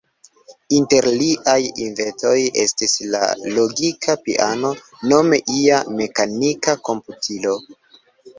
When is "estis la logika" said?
2.63-4.17